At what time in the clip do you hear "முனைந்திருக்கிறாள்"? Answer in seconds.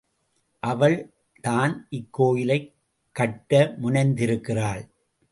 3.81-4.89